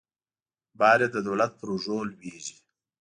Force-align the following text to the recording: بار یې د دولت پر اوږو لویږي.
بار 0.79 0.99
یې 1.03 1.07
د 1.15 1.17
دولت 1.27 1.51
پر 1.59 1.67
اوږو 1.71 1.97
لویږي. 2.09 2.55